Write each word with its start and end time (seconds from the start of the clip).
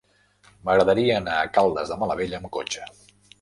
M'agradaria 0.69 1.17
anar 1.17 1.35
a 1.41 1.51
Caldes 1.59 1.93
de 1.93 1.99
Malavella 2.05 2.41
amb 2.41 2.51
cotxe. 2.59 2.89